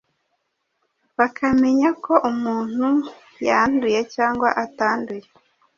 bakamenya 1.17 1.89
ko 2.05 2.13
umuntu 2.31 2.87
yanduye 3.47 3.99
cyangwa 4.15 4.47
atanduye. 4.63 5.27